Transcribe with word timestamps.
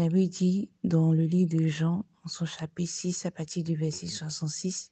La 0.00 0.08
dit 0.08 0.70
dans 0.82 1.12
le 1.12 1.24
livre 1.24 1.58
de 1.58 1.66
Jean, 1.66 2.06
en 2.24 2.28
son 2.28 2.46
chapitre 2.46 2.90
6, 2.90 3.26
à 3.26 3.30
partir 3.30 3.62
du 3.62 3.76
verset 3.76 4.06
66, 4.06 4.88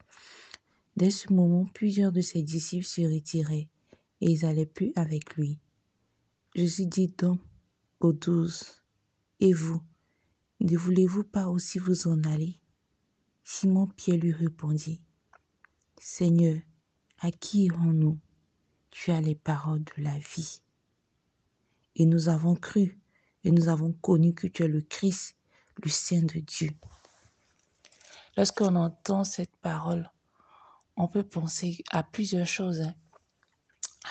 Dès 0.96 1.10
ce 1.10 1.32
moment, 1.32 1.64
plusieurs 1.72 2.12
de 2.12 2.20
ses 2.20 2.42
disciples 2.42 2.84
se 2.84 3.00
retiraient 3.00 3.70
et 4.20 4.30
ils 4.30 4.42
n'allaient 4.42 4.66
plus 4.66 4.92
avec 4.96 5.34
lui. 5.36 5.60
Jésus 6.54 6.84
dit 6.84 7.08
donc 7.08 7.40
aux 8.00 8.12
douze, 8.12 8.82
Et 9.40 9.54
vous, 9.54 9.80
ne 10.60 10.76
voulez-vous 10.76 11.24
pas 11.24 11.48
aussi 11.48 11.78
vous 11.78 12.06
en 12.06 12.22
aller? 12.24 12.58
Simon 13.44 13.86
Pierre 13.86 14.18
lui 14.18 14.32
répondit, 14.32 15.00
Seigneur, 15.98 16.60
à 17.20 17.30
qui 17.30 17.64
irons-nous? 17.64 18.18
Tu 18.90 19.10
as 19.10 19.22
les 19.22 19.36
paroles 19.36 19.84
de 19.84 20.02
la 20.02 20.18
vie. 20.18 20.60
Et 21.96 22.04
nous 22.04 22.28
avons 22.28 22.56
cru 22.56 22.98
et 23.44 23.50
nous 23.50 23.68
avons 23.68 23.92
connu 23.92 24.34
que 24.34 24.46
tu 24.46 24.64
es 24.64 24.68
le 24.68 24.80
Christ, 24.80 25.36
le 25.82 25.90
Saint 25.90 26.22
de 26.22 26.40
Dieu. 26.40 26.70
Lorsqu'on 28.36 28.76
entend 28.76 29.24
cette 29.24 29.56
parole, 29.56 30.10
on 30.96 31.08
peut 31.08 31.22
penser 31.22 31.82
à 31.90 32.02
plusieurs 32.02 32.46
choses. 32.46 32.80
Hein. 32.80 32.94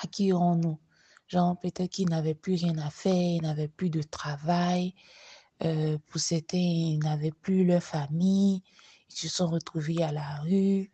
À 0.02 0.08
qui 0.08 0.26
irons-nous? 0.26 0.80
Genre, 1.28 1.60
peut-être 1.60 1.92
qu'ils 1.92 2.10
n'avaient 2.10 2.36
plus 2.36 2.56
rien 2.56 2.78
à 2.78 2.90
faire, 2.90 3.14
ils 3.14 3.42
n'avaient 3.42 3.68
plus 3.68 3.90
de 3.90 4.02
travail. 4.02 4.94
Euh, 5.64 5.98
pour 6.08 6.22
certains, 6.22 6.58
ils 6.58 7.00
n'avaient 7.00 7.32
plus 7.32 7.66
leur 7.66 7.84
famille. 7.84 8.64
Ils 9.10 9.16
se 9.16 9.28
sont 9.28 9.48
retrouvés 9.48 10.04
à 10.04 10.12
la 10.12 10.40
rue. 10.40 10.92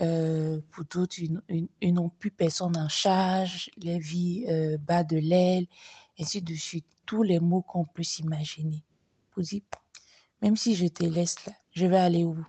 Euh, 0.00 0.60
pour 0.70 0.84
d'autres, 0.84 1.16
ils, 1.18 1.94
n'ont 1.94 2.08
plus 2.08 2.30
personne 2.30 2.76
en 2.76 2.88
charge. 2.88 3.70
Les 3.76 3.98
vies 3.98 4.46
euh, 4.48 4.78
bas 4.78 5.04
de 5.04 5.18
l'aile, 5.18 5.66
ainsi 6.18 6.42
de 6.42 6.54
suite. 6.54 6.86
Tous 7.06 7.22
les 7.22 7.40
mots 7.40 7.62
qu'on 7.62 7.84
peut 7.84 8.02
s'imaginer. 8.02 8.84
Vous 9.34 9.42
dites, 9.42 9.72
même 10.40 10.56
si 10.56 10.74
je 10.74 10.86
te 10.86 11.04
laisse 11.04 11.44
là, 11.46 11.52
je 11.72 11.86
vais 11.86 11.98
aller 11.98 12.24
où? 12.24 12.44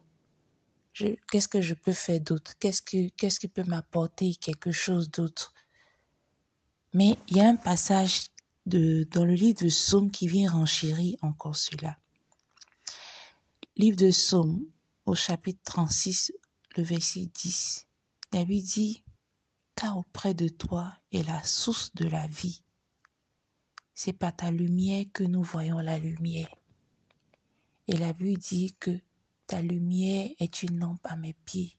Qu'est-ce 1.32 1.48
que 1.48 1.62
je 1.62 1.74
peux 1.74 1.94
faire 1.94 2.22
d'autre? 2.22 2.54
Qu'est-ce 2.60 2.82
qui 3.40 3.48
peut 3.48 3.64
m'apporter 3.64 4.36
quelque 4.36 4.72
chose 4.72 5.10
d'autre? 5.10 5.54
Mais 6.94 7.18
il 7.28 7.38
y 7.38 7.42
a 7.42 7.50
un 7.50 7.56
passage 7.56 8.28
dans 8.66 9.26
le 9.26 9.34
livre 9.34 9.64
de 9.64 9.70
Psaume 9.70 10.12
qui 10.12 10.28
vient 10.28 10.52
renchérir 10.52 11.18
encore 11.24 11.56
cela. 11.56 11.98
Livre 13.76 13.98
de 13.98 14.12
Psaume, 14.12 14.64
au 15.06 15.16
chapitre 15.16 15.62
36, 15.64 16.32
le 16.78 16.84
verset 16.84 17.26
10. 17.26 17.88
David 18.32 18.64
dit, 18.64 19.04
car 19.76 19.98
auprès 19.98 20.36
de 20.36 20.48
toi 20.48 20.94
est 21.12 21.24
la 21.24 21.44
source 21.44 21.94
de 21.96 22.08
la 22.08 22.28
vie. 22.28 22.62
C'est 23.96 24.14
par 24.14 24.36
ta 24.36 24.50
lumière 24.50 25.06
que 25.14 25.24
nous 25.24 25.44
voyons 25.44 25.80
la 25.80 26.00
lumière. 26.00 26.54
Et 27.88 27.96
la 27.96 28.14
Bible 28.14 28.40
dit 28.40 28.76
que 28.80 29.00
ta 29.46 29.62
lumière 29.62 30.32
est 30.40 30.64
une 30.64 30.80
lampe 30.80 31.06
à 31.06 31.16
mes 31.16 31.34
pieds 31.46 31.78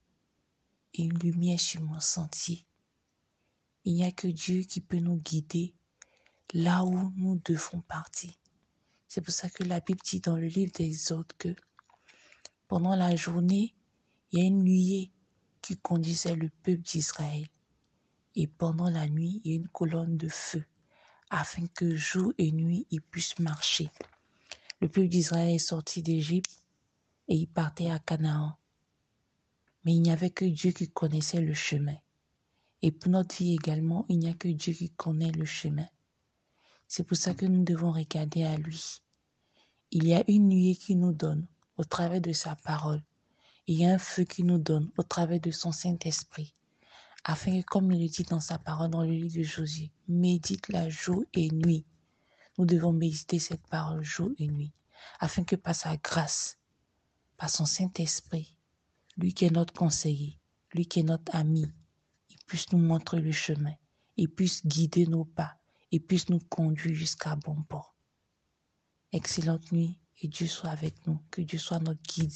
et 0.94 1.02
une 1.02 1.18
lumière 1.18 1.58
sur 1.58 1.80
mon 1.82 1.98
sentier. 1.98 2.64
Il 3.84 3.94
n'y 3.94 4.04
a 4.04 4.12
que 4.12 4.28
Dieu 4.28 4.62
qui 4.62 4.80
peut 4.80 4.98
nous 4.98 5.16
guider 5.16 5.74
là 6.52 6.84
où 6.84 7.12
nous 7.16 7.40
devons 7.44 7.80
partir. 7.80 8.32
C'est 9.08 9.20
pour 9.20 9.34
ça 9.34 9.50
que 9.50 9.64
la 9.64 9.80
Bible 9.80 10.00
dit 10.04 10.20
dans 10.20 10.36
le 10.36 10.46
livre 10.46 10.72
autres 11.12 11.36
que 11.36 11.54
pendant 12.68 12.94
la 12.94 13.16
journée, 13.16 13.74
il 14.30 14.38
y 14.38 14.42
a 14.42 14.46
une 14.46 14.62
nuée 14.62 15.10
qui 15.62 15.76
conduisait 15.76 16.36
le 16.36 16.48
peuple 16.62 16.82
d'Israël. 16.82 17.46
Et 18.36 18.46
pendant 18.46 18.90
la 18.90 19.08
nuit, 19.08 19.40
il 19.44 19.50
y 19.50 19.54
a 19.54 19.56
une 19.56 19.68
colonne 19.68 20.16
de 20.16 20.28
feu 20.28 20.64
afin 21.34 21.66
que 21.66 21.96
jour 21.96 22.32
et 22.38 22.52
nuit, 22.52 22.86
ils 22.90 23.02
puissent 23.02 23.38
marcher. 23.40 23.90
Le 24.80 24.88
peuple 24.88 25.08
d'Israël 25.08 25.54
est 25.54 25.58
sorti 25.58 26.00
d'Égypte 26.00 26.62
et 27.26 27.34
il 27.34 27.48
partait 27.48 27.90
à 27.90 27.98
Canaan. 27.98 28.56
Mais 29.84 29.94
il 29.94 30.02
n'y 30.02 30.12
avait 30.12 30.30
que 30.30 30.44
Dieu 30.44 30.70
qui 30.70 30.88
connaissait 30.88 31.40
le 31.40 31.54
chemin. 31.54 31.96
Et 32.82 32.92
pour 32.92 33.10
notre 33.10 33.36
vie 33.36 33.54
également, 33.54 34.06
il 34.08 34.20
n'y 34.20 34.28
a 34.28 34.34
que 34.34 34.48
Dieu 34.48 34.72
qui 34.74 34.90
connaît 34.90 35.32
le 35.32 35.44
chemin. 35.44 35.88
C'est 36.86 37.04
pour 37.04 37.16
ça 37.16 37.34
que 37.34 37.46
nous 37.46 37.64
devons 37.64 37.90
regarder 37.90 38.44
à 38.44 38.56
lui. 38.56 39.00
Il 39.90 40.06
y 40.06 40.14
a 40.14 40.22
une 40.28 40.48
nuée 40.48 40.76
qui 40.76 40.94
nous 40.94 41.12
donne 41.12 41.46
au 41.76 41.84
travers 41.84 42.20
de 42.20 42.32
sa 42.32 42.54
parole. 42.54 43.02
Il 43.66 43.76
y 43.76 43.86
a 43.86 43.94
un 43.94 43.98
feu 43.98 44.22
qui 44.22 44.44
nous 44.44 44.58
donne 44.58 44.90
au 44.98 45.02
travers 45.02 45.40
de 45.40 45.50
son 45.50 45.72
Saint-Esprit. 45.72 46.54
Afin 47.24 47.60
que, 47.60 47.66
comme 47.66 47.90
il 47.90 48.02
le 48.02 48.08
dit 48.08 48.22
dans 48.24 48.40
sa 48.40 48.58
parole 48.58 48.90
dans 48.90 49.02
le 49.02 49.10
livre 49.10 49.34
de 49.34 49.42
Josué, 49.42 49.90
médite 50.08 50.68
la 50.68 50.90
jour 50.90 51.24
et 51.32 51.50
nuit. 51.50 51.86
Nous 52.58 52.66
devons 52.66 52.92
méditer 52.92 53.38
cette 53.38 53.66
parole 53.68 54.04
jour 54.04 54.30
et 54.38 54.46
nuit. 54.46 54.72
Afin 55.20 55.42
que 55.42 55.56
par 55.56 55.74
sa 55.74 55.96
grâce, 55.96 56.58
par 57.36 57.48
son 57.48 57.64
Saint-Esprit, 57.64 58.56
lui 59.16 59.32
qui 59.32 59.46
est 59.46 59.50
notre 59.50 59.72
conseiller, 59.72 60.38
lui 60.72 60.86
qui 60.86 61.00
est 61.00 61.04
notre 61.04 61.34
ami, 61.34 61.66
puisse 62.46 62.70
nous 62.72 62.78
montrer 62.78 63.20
le 63.20 63.32
chemin, 63.32 63.74
et 64.16 64.28
puisse 64.28 64.64
guider 64.66 65.06
nos 65.06 65.24
pas, 65.24 65.56
et 65.90 66.00
puisse 66.00 66.28
nous 66.28 66.40
conduire 66.40 66.94
jusqu'à 66.94 67.36
bon 67.36 67.62
port. 67.62 67.94
Excellente 69.12 69.72
nuit, 69.72 69.96
et 70.20 70.28
Dieu 70.28 70.46
soit 70.46 70.70
avec 70.70 71.06
nous, 71.06 71.20
que 71.30 71.40
Dieu 71.40 71.58
soit 71.58 71.78
notre 71.78 72.02
guide, 72.02 72.32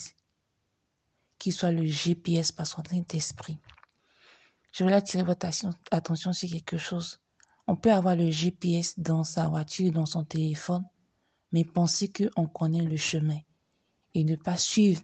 qu'il 1.39 1.53
soit 1.53 1.73
le 1.73 1.87
GPS 1.87 2.53
par 2.53 2.67
son 2.67 2.83
Saint-Esprit. 2.85 3.59
Je 4.79 4.85
veux 4.85 4.93
attirer 4.93 5.25
votre 5.25 5.45
attention 5.91 6.33
sur 6.33 6.49
quelque 6.49 6.79
chose. 6.79 7.19
On 7.67 7.75
peut 7.75 7.93
avoir 7.93 8.15
le 8.15 8.31
GPS 8.31 8.97
dans 8.97 9.25
sa 9.25 9.49
voiture, 9.49 9.91
dans 9.91 10.07
son 10.07 10.25
téléphone, 10.25 10.85
mais 11.51 11.65
penser 11.65 12.13
qu'on 12.13 12.47
connaît 12.47 12.85
le 12.85 12.97
chemin 12.97 13.41
et 14.15 14.23
ne 14.23 14.37
pas 14.37 14.57
suivre 14.57 15.03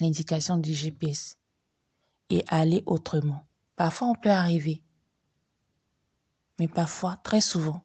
l'indication 0.00 0.56
du 0.56 0.72
GPS 0.72 1.36
et 2.30 2.44
aller 2.48 2.82
autrement. 2.86 3.46
Parfois, 3.76 4.08
on 4.08 4.14
peut 4.14 4.30
arriver. 4.30 4.82
Mais 6.58 6.68
parfois, 6.68 7.18
très 7.22 7.42
souvent, 7.42 7.84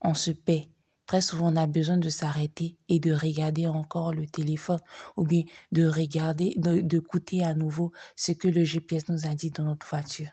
on 0.00 0.14
se 0.14 0.32
paie. 0.32 0.70
Très 1.06 1.20
souvent, 1.20 1.52
on 1.52 1.56
a 1.56 1.68
besoin 1.68 1.98
de 1.98 2.08
s'arrêter 2.08 2.76
et 2.88 2.98
de 2.98 3.12
regarder 3.12 3.68
encore 3.68 4.12
le 4.12 4.26
téléphone 4.26 4.80
ou 5.16 5.22
bien 5.22 5.44
de 5.70 5.86
regarder, 5.86 6.56
d'écouter 6.56 7.44
à 7.44 7.54
nouveau 7.54 7.92
ce 8.16 8.32
que 8.32 8.48
le 8.48 8.64
GPS 8.64 9.08
nous 9.08 9.24
a 9.24 9.36
dit 9.36 9.52
dans 9.52 9.62
notre 9.62 9.86
voiture. 9.86 10.30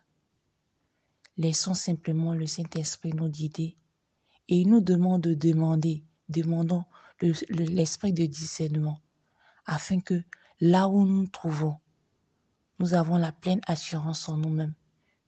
Laissons 1.38 1.74
simplement 1.74 2.34
le 2.34 2.48
Saint-Esprit 2.48 3.14
nous 3.14 3.30
guider 3.30 3.78
et 4.48 4.58
il 4.58 4.70
nous 4.70 4.82
demande 4.82 5.22
de 5.22 5.34
demander, 5.34 6.04
demandons 6.30 6.86
l'esprit 7.50 8.14
de 8.14 8.26
discernement 8.26 9.02
afin 9.66 10.00
que 10.00 10.24
là 10.62 10.88
où 10.88 11.06
nous 11.06 11.22
nous 11.22 11.28
trouvons, 11.28 11.78
nous 12.80 12.94
avons 12.94 13.18
la 13.18 13.32
pleine 13.32 13.62
assurance 13.68 14.30
en 14.30 14.38
nous-mêmes 14.38 14.76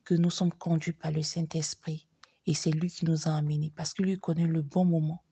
que 0.04 0.16
nous 0.16 0.30
sommes 0.30 0.54
conduits 0.54 0.94
par 0.94 1.12
le 1.12 1.22
Saint-Esprit. 1.24 2.08
Et 2.46 2.54
c'est 2.54 2.72
lui 2.72 2.90
qui 2.90 3.06
nous 3.06 3.28
a 3.28 3.32
amenés 3.32 3.74
parce 3.76 3.94
qu'il 3.94 4.06
lui 4.06 4.20
connaît 4.20 4.48
le 4.48 4.62
bon 4.62 4.86
moment, 4.86 5.24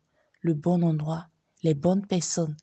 le 0.41 0.53
bon 0.53 0.83
endroit, 0.83 1.29
les 1.63 1.73
bonnes 1.73 2.05
personnes 2.05 2.57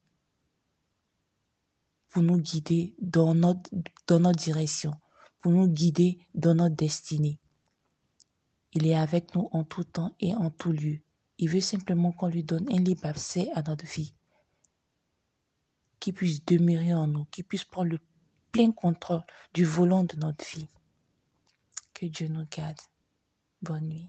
pour 2.11 2.22
nous 2.22 2.39
guider 2.39 2.95
dans 3.01 3.34
notre, 3.34 3.71
dans 4.06 4.21
notre 4.21 4.39
direction, 4.39 4.93
pour 5.41 5.53
nous 5.53 5.69
guider 5.69 6.27
dans 6.34 6.55
notre 6.55 6.77
destinée. 6.77 7.41
Il 8.72 8.87
est 8.87 8.94
avec 8.94 9.34
nous 9.34 9.49
en 9.53 9.65
tout 9.65 9.84
temps 9.84 10.15
et 10.21 10.34
en 10.34 10.50
tout 10.50 10.72
lieu. 10.72 11.00
Il 11.38 11.50
veut 11.50 11.60
simplement 11.60 12.12
qu'on 12.12 12.28
lui 12.28 12.44
donne 12.44 12.69
un 12.72 12.78
libre 12.78 13.06
accès 13.06 13.50
à 13.55 13.62
notre 13.62 13.84
vie, 13.87 14.15
qu'il 16.00 16.15
puisse 16.15 16.44
demeurer 16.44 16.94
en 16.94 17.06
nous, 17.06 17.25
qu'il 17.27 17.44
puisse 17.44 17.65
prendre 17.65 17.91
le 17.91 17.99
plein 18.50 18.71
contrôle 18.72 19.22
du 19.53 19.65
volant 19.65 20.05
de 20.05 20.16
notre 20.16 20.44
vie. 20.44 20.69
Que 21.94 22.06
Dieu 22.06 22.28
nous 22.28 22.47
garde. 22.50 22.78
Bonne 23.60 23.88
nuit. 23.88 24.06